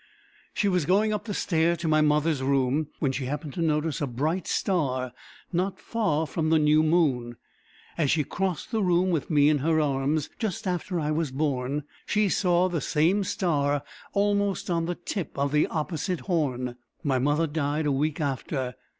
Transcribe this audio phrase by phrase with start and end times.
[0.55, 4.01] She was going up the stair to my mother's room, when she happened to notice
[4.01, 5.11] a bright star,
[5.53, 7.35] not far from the new moon.
[7.99, 11.83] As she crossed the room with me in her arms, just after I was born,
[12.07, 13.83] she saw the same star
[14.13, 16.77] almost on the tip of the opposite horn.
[17.03, 18.73] My mother died a week after.